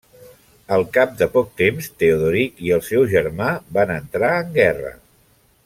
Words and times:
Al 0.77 0.85
cap 0.95 1.11
de 1.19 1.27
poc 1.35 1.51
temps, 1.61 1.89
Teodoric 2.03 2.63
i 2.69 2.73
el 2.79 2.83
seu 2.89 3.05
germà 3.13 3.51
van 3.79 3.95
entrar 4.01 4.33
en 4.39 4.51
guerra. 4.57 4.97